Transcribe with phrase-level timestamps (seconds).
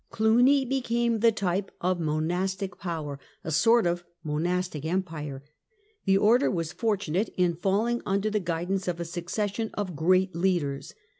[0.09, 5.43] Cluny became the type of monastic power, a sort of "monastic empire."
[6.05, 10.95] The Order was fortunate in falling under the guidance of a succession of great leaders.